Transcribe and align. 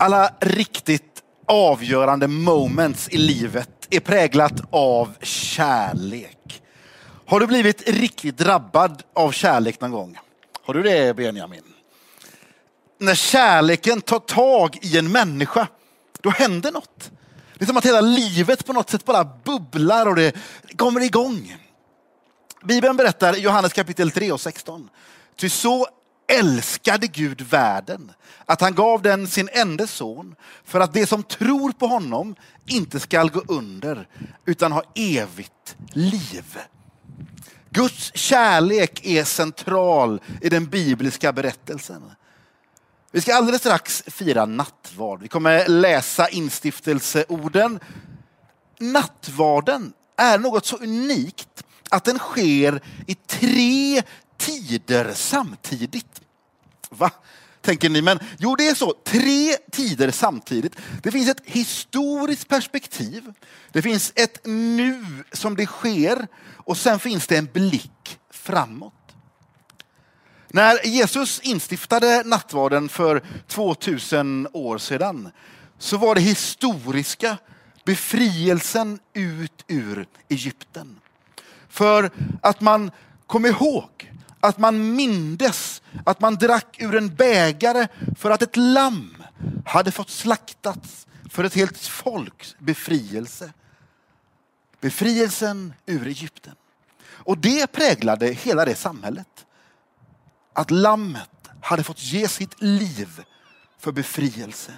Alla 0.00 0.30
riktigt 0.40 1.22
avgörande 1.46 2.28
moments 2.28 3.08
i 3.08 3.16
livet 3.16 3.70
är 3.90 4.00
präglat 4.00 4.52
av 4.70 5.14
kärlek. 5.22 6.62
Har 7.26 7.40
du 7.40 7.46
blivit 7.46 7.88
riktigt 7.88 8.38
drabbad 8.38 9.02
av 9.14 9.32
kärlek 9.32 9.80
någon 9.80 9.90
gång? 9.90 10.18
Har 10.62 10.74
du 10.74 10.82
det 10.82 11.16
Benjamin? 11.16 11.62
När 12.98 13.14
kärleken 13.14 14.00
tar 14.00 14.18
tag 14.18 14.78
i 14.82 14.98
en 14.98 15.12
människa, 15.12 15.68
då 16.20 16.30
händer 16.30 16.72
något. 16.72 17.10
Det 17.54 17.64
är 17.64 17.66
som 17.66 17.76
att 17.76 17.86
hela 17.86 18.00
livet 18.00 18.66
på 18.66 18.72
något 18.72 18.90
sätt 18.90 19.04
bara 19.04 19.24
bubblar 19.44 20.06
och 20.06 20.16
det 20.16 20.36
kommer 20.76 21.00
igång. 21.00 21.56
Bibeln 22.64 22.96
berättar 22.96 23.36
i 23.36 23.40
Johannes 23.40 23.72
kapitel 23.72 24.10
3 24.10 24.32
och 24.32 24.40
16. 24.40 24.88
Ty 25.36 25.48
så 25.48 25.86
älskade 26.28 27.06
Gud 27.06 27.40
världen 27.40 28.12
att 28.46 28.60
han 28.60 28.74
gav 28.74 29.02
den 29.02 29.26
sin 29.28 29.48
enda 29.52 29.86
son 29.86 30.34
för 30.64 30.80
att 30.80 30.92
det 30.92 31.06
som 31.06 31.22
tror 31.22 31.72
på 31.72 31.86
honom 31.86 32.34
inte 32.66 33.00
skall 33.00 33.30
gå 33.30 33.42
under 33.48 34.08
utan 34.44 34.72
ha 34.72 34.82
evigt 34.94 35.76
liv. 35.92 36.58
Guds 37.70 38.10
kärlek 38.14 39.06
är 39.06 39.24
central 39.24 40.20
i 40.42 40.48
den 40.48 40.66
bibliska 40.66 41.32
berättelsen. 41.32 42.02
Vi 43.10 43.20
ska 43.20 43.34
alldeles 43.34 43.60
strax 43.60 44.04
fira 44.06 44.46
nattvard. 44.46 45.22
Vi 45.22 45.28
kommer 45.28 45.68
läsa 45.68 46.28
instiftelseorden. 46.28 47.80
Nattvarden 48.78 49.92
är 50.16 50.38
något 50.38 50.66
så 50.66 50.76
unikt 50.76 51.64
att 51.90 52.04
den 52.04 52.18
sker 52.18 52.82
i 53.06 53.14
tre 53.14 54.02
tider 54.36 55.12
samtidigt. 55.14 56.20
Va? 56.90 57.10
Tänker 57.60 57.88
ni, 57.88 58.02
men 58.02 58.18
jo 58.38 58.54
det 58.56 58.68
är 58.68 58.74
så, 58.74 58.94
tre 59.04 59.56
tider 59.72 60.10
samtidigt. 60.10 60.76
Det 61.02 61.10
finns 61.10 61.28
ett 61.30 61.42
historiskt 61.44 62.48
perspektiv, 62.48 63.32
det 63.72 63.82
finns 63.82 64.12
ett 64.16 64.46
nu 64.46 65.04
som 65.32 65.56
det 65.56 65.66
sker 65.66 66.26
och 66.56 66.76
sen 66.76 66.98
finns 66.98 67.26
det 67.26 67.36
en 67.36 67.48
blick 67.52 68.18
framåt. 68.30 68.94
När 70.48 70.86
Jesus 70.86 71.40
instiftade 71.40 72.22
nattvarden 72.24 72.88
för 72.88 73.22
2000 73.46 74.48
år 74.52 74.78
sedan 74.78 75.30
så 75.78 75.96
var 75.96 76.14
det 76.14 76.20
historiska 76.20 77.36
befrielsen 77.84 78.98
ut 79.12 79.64
ur 79.66 80.06
Egypten. 80.28 81.00
För 81.68 82.10
att 82.42 82.60
man 82.60 82.90
kom 83.26 83.46
ihåg, 83.46 84.12
att 84.40 84.58
man 84.58 84.96
mindes, 84.96 85.77
att 86.06 86.20
man 86.20 86.34
drack 86.34 86.76
ur 86.80 86.96
en 86.96 87.14
bägare 87.14 87.88
för 88.16 88.30
att 88.30 88.42
ett 88.42 88.56
lamm 88.56 89.22
hade 89.66 89.90
fått 89.90 90.10
slaktats 90.10 91.06
för 91.30 91.44
ett 91.44 91.54
helt 91.54 91.78
folks 91.78 92.56
befrielse. 92.58 93.52
Befrielsen 94.80 95.74
ur 95.86 96.06
Egypten. 96.06 96.54
Och 97.04 97.38
det 97.38 97.72
präglade 97.72 98.26
hela 98.26 98.64
det 98.64 98.74
samhället. 98.74 99.46
Att 100.52 100.70
lammet 100.70 101.30
hade 101.62 101.82
fått 101.84 102.02
ge 102.02 102.28
sitt 102.28 102.62
liv 102.62 103.22
för 103.78 103.92
befrielse. 103.92 104.72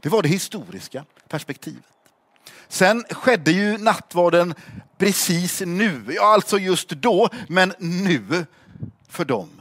Det 0.00 0.08
var 0.08 0.22
det 0.22 0.28
historiska 0.28 1.04
perspektivet. 1.28 1.84
Sen 2.68 3.04
skedde 3.10 3.52
ju 3.52 3.78
nattvarden 3.78 4.54
precis 4.98 5.60
nu, 5.60 6.04
ja, 6.08 6.34
alltså 6.34 6.58
just 6.58 6.88
då, 6.88 7.28
men 7.48 7.74
nu 7.78 8.46
för 9.08 9.24
dem. 9.24 9.53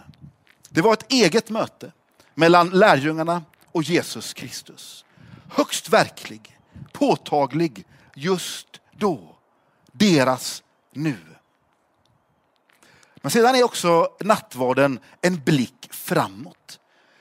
Det 0.73 0.81
var 0.81 0.93
ett 0.93 1.11
eget 1.11 1.49
möte 1.49 1.91
mellan 2.33 2.69
lärjungarna 2.69 3.43
och 3.71 3.83
Jesus 3.83 4.33
Kristus. 4.33 5.05
Högst 5.49 5.89
verklig, 5.89 6.59
påtaglig 6.91 7.85
just 8.15 8.67
då. 8.97 9.35
Deras 9.91 10.63
nu. 10.93 11.17
Men 13.15 13.31
sedan 13.31 13.55
är 13.55 13.63
också 13.63 14.09
nattvarden 14.19 14.99
en 15.21 15.43
blick 15.43 15.87
framåt. 15.91 16.79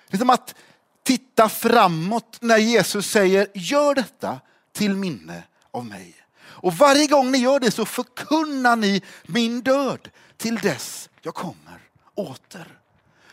Det 0.09 0.17
är 0.17 0.19
som 0.19 0.31
att 0.31 0.55
titta 1.03 1.49
framåt 1.49 2.39
när 2.41 2.59
Jesus 2.59 3.11
säger 3.11 3.47
gör 3.55 3.95
detta 3.95 4.41
till 4.73 4.97
minne 4.97 5.43
av 5.71 5.87
mig. 5.87 6.15
Och 6.39 6.73
varje 6.73 7.07
gång 7.07 7.31
ni 7.31 7.39
gör 7.39 7.61
det 7.61 7.71
så 7.71 7.85
förkunnar 7.85 8.77
ni 8.77 9.03
min 9.27 9.61
död 9.61 10.09
till 10.37 10.57
dess 10.57 11.11
jag 11.23 11.35
kommer 11.35 11.81
åter. 12.15 12.82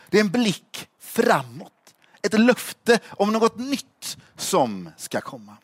Det 0.09 0.17
är 0.17 0.21
en 0.21 0.31
blick 0.31 0.89
framåt. 0.99 1.73
Ett 2.21 2.39
löfte 2.39 2.99
om 3.09 3.33
något 3.33 3.57
nytt 3.57 4.17
som 4.35 4.89
ska 4.97 5.21
komma. 5.21 5.57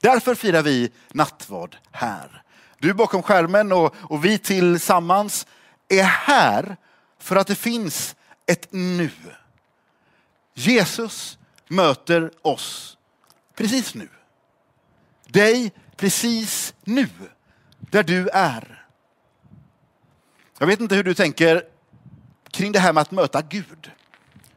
Därför 0.00 0.34
firar 0.34 0.62
vi 0.62 0.92
nattvard 1.12 1.76
här. 1.90 2.42
Du 2.78 2.94
bakom 2.94 3.22
skärmen 3.22 3.72
och, 3.72 3.94
och 4.00 4.24
vi 4.24 4.38
tillsammans 4.38 5.46
är 5.88 6.02
här 6.02 6.76
för 7.18 7.36
att 7.36 7.46
det 7.46 7.54
finns 7.54 8.16
ett 8.46 8.68
nu. 8.70 9.10
Jesus 10.54 11.38
möter 11.68 12.30
oss 12.42 12.96
precis 13.54 13.94
nu. 13.94 14.08
Dig 15.26 15.72
precis 15.96 16.74
nu, 16.84 17.08
där 17.78 18.02
du 18.02 18.28
är. 18.28 18.86
Jag 20.58 20.66
vet 20.66 20.80
inte 20.80 20.94
hur 20.94 21.04
du 21.04 21.14
tänker 21.14 21.73
kring 22.54 22.72
det 22.72 22.78
här 22.78 22.92
med 22.92 23.00
att 23.00 23.10
möta 23.10 23.42
Gud. 23.42 23.90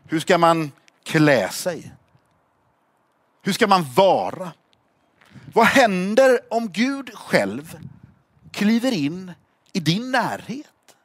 Hur 0.06 0.20
ska 0.20 0.38
man 0.38 0.72
klä 1.04 1.50
sig? 1.50 1.92
Hur 3.42 3.54
ska 3.54 3.68
man 3.68 3.86
vara? 3.96 4.52
Vad 5.54 5.66
händer 5.66 6.40
om 6.50 6.72
Gud 6.72 7.14
själv 7.14 7.78
kliver 8.52 8.92
in 8.92 9.32
i 9.74 9.80
din 9.80 10.12
närhet? 10.12 10.96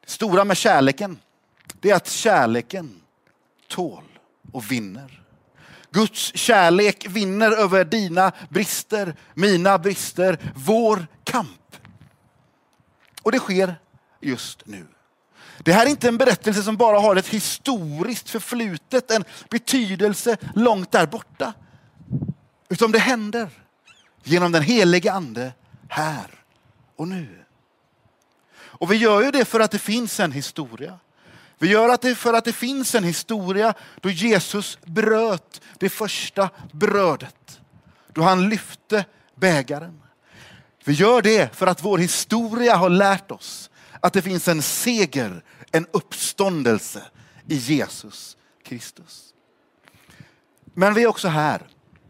Det 0.00 0.10
stora 0.10 0.44
med 0.44 0.56
kärleken, 0.56 1.18
det 1.80 1.90
är 1.90 1.94
att 1.94 2.08
kärleken 2.08 3.00
tål 3.68 4.04
och 4.52 4.72
vinner. 4.72 5.22
Guds 5.90 6.36
kärlek 6.36 7.06
vinner 7.08 7.50
över 7.50 7.84
dina 7.84 8.32
brister, 8.48 9.16
mina 9.34 9.78
brister, 9.78 10.52
vår 10.54 11.06
kamp. 11.24 11.76
Och 13.22 13.32
det 13.32 13.38
sker 13.38 13.74
just 14.24 14.66
nu. 14.66 14.86
Det 15.58 15.72
här 15.72 15.86
är 15.86 15.90
inte 15.90 16.08
en 16.08 16.18
berättelse 16.18 16.62
som 16.62 16.76
bara 16.76 17.00
har 17.00 17.16
ett 17.16 17.28
historiskt 17.28 18.30
förflutet, 18.30 19.10
en 19.10 19.24
betydelse 19.50 20.36
långt 20.54 20.92
där 20.92 21.06
borta. 21.06 21.52
Utan 22.68 22.92
det 22.92 22.98
händer 22.98 23.48
genom 24.22 24.52
den 24.52 24.62
helige 24.62 25.12
ande 25.12 25.52
här 25.88 26.26
och 26.96 27.08
nu. 27.08 27.44
Och 28.56 28.92
vi 28.92 28.96
gör 28.96 29.22
ju 29.22 29.30
det 29.30 29.44
för 29.44 29.60
att 29.60 29.70
det 29.70 29.78
finns 29.78 30.20
en 30.20 30.32
historia. 30.32 30.98
Vi 31.58 31.68
gör 31.68 31.98
det 32.02 32.14
för 32.14 32.32
att 32.32 32.44
det 32.44 32.52
finns 32.52 32.94
en 32.94 33.04
historia 33.04 33.74
då 34.00 34.10
Jesus 34.10 34.78
bröt 34.84 35.60
det 35.78 35.88
första 35.88 36.50
brödet. 36.72 37.60
Då 38.12 38.22
han 38.22 38.48
lyfte 38.48 39.04
bägaren. 39.34 40.00
Vi 40.84 40.92
gör 40.92 41.22
det 41.22 41.56
för 41.56 41.66
att 41.66 41.84
vår 41.84 41.98
historia 41.98 42.76
har 42.76 42.90
lärt 42.90 43.30
oss 43.30 43.70
att 44.04 44.12
det 44.12 44.22
finns 44.22 44.48
en 44.48 44.62
seger, 44.62 45.44
en 45.72 45.86
uppståndelse 45.92 47.02
i 47.48 47.54
Jesus 47.56 48.36
Kristus. 48.64 49.34
Men 50.74 50.94
vi 50.94 51.02
är 51.02 51.06
också 51.06 51.28
här 51.28 51.66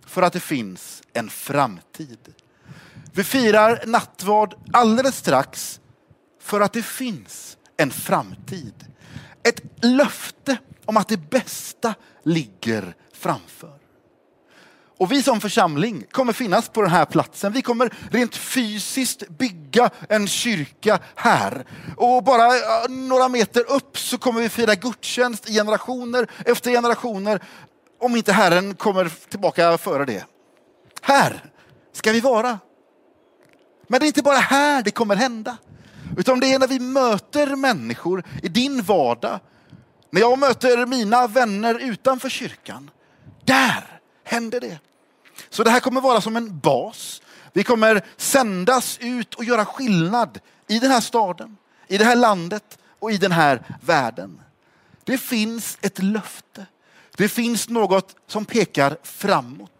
för 0.06 0.22
att 0.22 0.32
det 0.32 0.40
finns 0.40 1.02
en 1.12 1.30
framtid. 1.30 2.34
Vi 3.12 3.24
firar 3.24 3.84
nattvard 3.86 4.54
alldeles 4.72 5.16
strax 5.16 5.80
för 6.40 6.60
att 6.60 6.72
det 6.72 6.82
finns 6.82 7.56
en 7.76 7.90
framtid. 7.90 8.86
Ett 9.42 9.62
löfte 9.84 10.56
om 10.84 10.96
att 10.96 11.08
det 11.08 11.30
bästa 11.30 11.94
ligger 12.22 12.96
framför. 13.12 13.83
Och 15.04 15.12
vi 15.12 15.22
som 15.22 15.40
församling 15.40 16.04
kommer 16.10 16.32
finnas 16.32 16.68
på 16.68 16.82
den 16.82 16.90
här 16.90 17.04
platsen. 17.04 17.52
Vi 17.52 17.62
kommer 17.62 17.92
rent 18.10 18.36
fysiskt 18.36 19.28
bygga 19.28 19.90
en 20.08 20.28
kyrka 20.28 20.98
här. 21.14 21.64
Och 21.96 22.24
bara 22.24 22.50
några 22.88 23.28
meter 23.28 23.70
upp 23.70 23.98
så 23.98 24.18
kommer 24.18 24.40
vi 24.40 24.48
fira 24.48 24.74
gudstjänst 24.74 25.50
i 25.50 25.52
generationer 25.52 26.30
efter 26.44 26.70
generationer. 26.70 27.40
Om 28.00 28.16
inte 28.16 28.32
Herren 28.32 28.74
kommer 28.74 29.12
tillbaka 29.28 29.78
före 29.78 30.04
det. 30.04 30.24
Här 31.02 31.44
ska 31.92 32.12
vi 32.12 32.20
vara. 32.20 32.58
Men 33.88 34.00
det 34.00 34.06
är 34.06 34.08
inte 34.08 34.22
bara 34.22 34.36
här 34.36 34.82
det 34.82 34.90
kommer 34.90 35.16
hända. 35.16 35.56
Utan 36.16 36.40
det 36.40 36.52
är 36.52 36.58
när 36.58 36.68
vi 36.68 36.80
möter 36.80 37.56
människor 37.56 38.24
i 38.42 38.48
din 38.48 38.82
vardag. 38.82 39.40
När 40.10 40.20
jag 40.20 40.38
möter 40.38 40.86
mina 40.86 41.26
vänner 41.26 41.74
utanför 41.74 42.28
kyrkan. 42.28 42.90
Där 43.44 44.00
händer 44.24 44.60
det. 44.60 44.78
Så 45.50 45.64
det 45.64 45.70
här 45.70 45.80
kommer 45.80 46.00
vara 46.00 46.20
som 46.20 46.36
en 46.36 46.58
bas. 46.58 47.22
Vi 47.52 47.64
kommer 47.64 48.04
sändas 48.16 48.98
ut 49.00 49.34
och 49.34 49.44
göra 49.44 49.64
skillnad 49.64 50.40
i 50.66 50.78
den 50.78 50.90
här 50.90 51.00
staden, 51.00 51.56
i 51.88 51.98
det 51.98 52.04
här 52.04 52.16
landet 52.16 52.78
och 52.98 53.12
i 53.12 53.16
den 53.16 53.32
här 53.32 53.78
världen. 53.82 54.40
Det 55.04 55.18
finns 55.18 55.78
ett 55.80 56.02
löfte 56.02 56.66
Det 57.16 57.28
finns 57.28 57.68
något 57.68 58.16
som 58.26 58.44
pekar 58.44 58.98
framåt. 59.02 59.70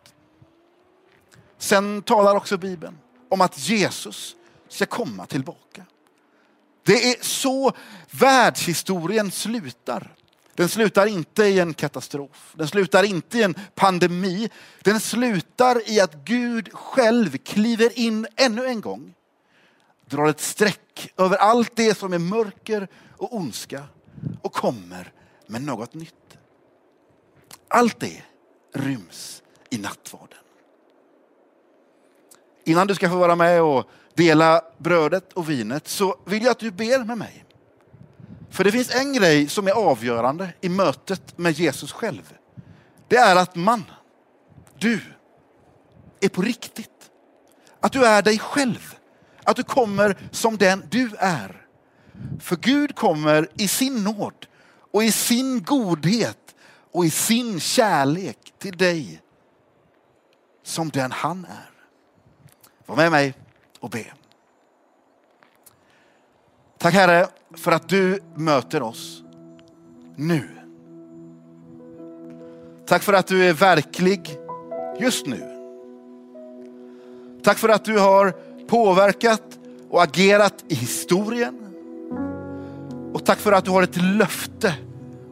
Sen 1.58 2.02
talar 2.02 2.36
också 2.36 2.56
Bibeln 2.56 2.98
om 3.28 3.40
att 3.40 3.68
Jesus 3.68 4.36
ska 4.68 4.86
komma 4.86 5.26
tillbaka. 5.26 5.84
Det 6.82 7.10
är 7.10 7.24
så 7.24 7.72
världshistorien 8.10 9.30
slutar. 9.30 10.14
Den 10.54 10.68
slutar 10.68 11.06
inte 11.06 11.44
i 11.44 11.60
en 11.60 11.74
katastrof. 11.74 12.52
Den 12.56 12.68
slutar 12.68 13.04
inte 13.04 13.38
i 13.38 13.42
en 13.42 13.54
pandemi. 13.74 14.50
Den 14.82 15.00
slutar 15.00 15.90
i 15.90 16.00
att 16.00 16.14
Gud 16.14 16.72
själv 16.72 17.36
kliver 17.36 17.98
in 17.98 18.26
ännu 18.36 18.66
en 18.66 18.80
gång. 18.80 19.14
Drar 20.06 20.28
ett 20.28 20.40
streck 20.40 21.12
över 21.16 21.36
allt 21.36 21.76
det 21.76 21.98
som 21.98 22.12
är 22.12 22.18
mörker 22.18 22.88
och 23.16 23.36
ondska 23.36 23.82
och 24.42 24.52
kommer 24.52 25.12
med 25.46 25.62
något 25.62 25.94
nytt. 25.94 26.38
Allt 27.68 28.00
det 28.00 28.22
ryms 28.74 29.42
i 29.70 29.78
nattvarden. 29.78 30.38
Innan 32.64 32.86
du 32.86 32.94
ska 32.94 33.10
få 33.10 33.16
vara 33.16 33.36
med 33.36 33.62
och 33.62 33.90
dela 34.14 34.62
brödet 34.78 35.32
och 35.32 35.50
vinet 35.50 35.88
så 35.88 36.16
vill 36.24 36.42
jag 36.42 36.50
att 36.50 36.58
du 36.58 36.70
ber 36.70 37.04
med 37.04 37.18
mig. 37.18 37.44
För 38.54 38.64
det 38.64 38.72
finns 38.72 38.94
en 38.94 39.12
grej 39.12 39.48
som 39.48 39.66
är 39.66 39.72
avgörande 39.72 40.52
i 40.60 40.68
mötet 40.68 41.38
med 41.38 41.52
Jesus 41.52 41.92
själv. 41.92 42.34
Det 43.08 43.16
är 43.16 43.36
att 43.36 43.54
man, 43.54 43.84
du, 44.78 45.00
är 46.20 46.28
på 46.28 46.42
riktigt. 46.42 47.10
Att 47.80 47.92
du 47.92 48.04
är 48.06 48.22
dig 48.22 48.38
själv. 48.38 48.94
Att 49.44 49.56
du 49.56 49.62
kommer 49.62 50.16
som 50.30 50.56
den 50.56 50.84
du 50.90 51.10
är. 51.18 51.66
För 52.40 52.56
Gud 52.56 52.94
kommer 52.94 53.48
i 53.54 53.68
sin 53.68 54.04
nåd 54.04 54.46
och 54.92 55.04
i 55.04 55.12
sin 55.12 55.62
godhet 55.62 56.54
och 56.92 57.04
i 57.04 57.10
sin 57.10 57.60
kärlek 57.60 58.38
till 58.58 58.76
dig 58.76 59.22
som 60.62 60.88
den 60.88 61.12
han 61.12 61.44
är. 61.44 61.70
Var 62.86 62.96
med 62.96 63.10
mig 63.10 63.34
och 63.80 63.90
be. 63.90 64.04
Tack 66.84 66.94
Herre 66.94 67.26
för 67.56 67.72
att 67.72 67.88
du 67.88 68.20
möter 68.34 68.82
oss 68.82 69.22
nu. 70.16 70.48
Tack 72.86 73.02
för 73.02 73.12
att 73.12 73.26
du 73.26 73.44
är 73.44 73.52
verklig 73.52 74.38
just 75.00 75.26
nu. 75.26 75.40
Tack 77.42 77.58
för 77.58 77.68
att 77.68 77.84
du 77.84 77.98
har 77.98 78.30
påverkat 78.66 79.42
och 79.90 80.02
agerat 80.02 80.64
i 80.68 80.74
historien. 80.74 81.58
Och 83.14 83.24
tack 83.24 83.38
för 83.38 83.52
att 83.52 83.64
du 83.64 83.70
har 83.70 83.82
ett 83.82 84.02
löfte 84.02 84.74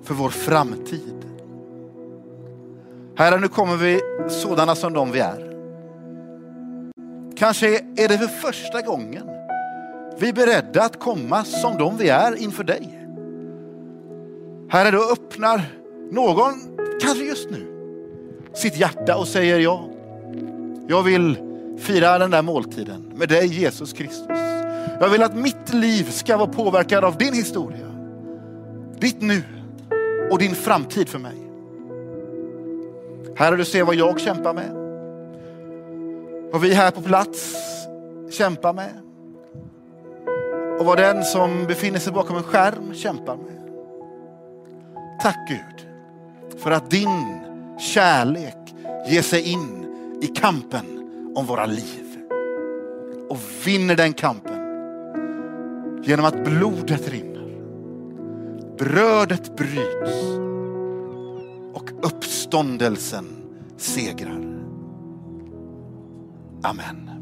för 0.03 0.15
vår 0.15 0.31
framtid. 0.31 1.25
Herre, 3.17 3.41
nu 3.41 3.49
kommer 3.49 3.77
vi 3.77 4.01
sådana 4.29 4.75
som 4.75 4.93
de 4.93 5.11
vi 5.11 5.21
är. 5.21 5.53
Kanske 7.37 7.79
är 7.79 8.09
det 8.09 8.19
för 8.19 8.27
första 8.27 8.83
gången 8.83 9.32
vi 10.19 10.29
är 10.29 10.33
beredda 10.33 10.83
att 10.83 11.01
komma 11.01 11.45
som 11.45 11.79
de 11.79 11.97
vi 11.97 12.09
är 12.09 12.43
inför 12.43 12.65
dig. 12.65 12.99
Herre, 14.69 14.91
du 14.91 15.13
öppnar 15.13 15.63
någon, 16.11 16.55
kanske 17.01 17.25
just 17.25 17.51
nu, 17.51 17.67
sitt 18.55 18.77
hjärta 18.77 19.17
och 19.17 19.29
säger 19.29 19.59
ja. 19.59 19.89
Jag 20.89 21.03
vill 21.03 21.37
fira 21.79 22.19
den 22.19 22.31
där 22.31 22.43
måltiden 22.43 23.13
med 23.15 23.29
dig 23.29 23.47
Jesus 23.47 23.93
Kristus. 23.93 24.39
Jag 25.01 25.09
vill 25.09 25.23
att 25.23 25.37
mitt 25.37 25.75
liv 25.75 26.11
ska 26.11 26.37
vara 26.37 26.49
påverkad 26.49 27.05
av 27.05 27.17
din 27.17 27.35
historia. 27.35 27.87
Ditt 28.99 29.21
nu 29.21 29.43
och 30.31 30.39
din 30.39 30.55
framtid 30.55 31.09
för 31.09 31.19
mig. 31.19 31.37
Herre, 33.37 33.57
du 33.57 33.65
ser 33.65 33.83
vad 33.83 33.95
jag 33.95 34.21
kämpar 34.21 34.55
med. 34.55 34.71
Vad 36.53 36.61
vi 36.61 36.75
här 36.75 36.91
på 36.91 37.03
plats 37.03 37.55
kämpar 38.31 38.73
med 38.73 38.91
och 40.83 40.87
vad 40.87 40.99
den 40.99 41.25
som 41.25 41.67
befinner 41.67 41.99
sig 41.99 42.13
bakom 42.13 42.37
en 42.37 42.43
skärm 42.43 42.95
kämpar 42.95 43.37
med. 43.37 43.63
Tack 45.23 45.49
Gud 45.49 45.89
för 46.61 46.71
att 46.71 46.91
din 46.91 47.41
kärlek 47.79 48.75
ger 49.09 49.23
sig 49.23 49.53
in 49.53 49.87
i 50.23 50.27
kampen 50.27 50.85
om 51.35 51.47
våra 51.47 51.67
liv 51.67 52.19
och 53.29 53.39
vinner 53.67 53.97
den 53.97 54.13
kampen 54.13 54.59
genom 56.05 56.25
att 56.27 56.45
blodet 56.45 57.09
rinner, 57.09 57.59
brödet 58.79 59.57
bryts 59.57 60.37
och 61.75 61.91
uppståndelsen 62.03 63.27
segrar. 63.77 64.43
Amen. 66.63 67.22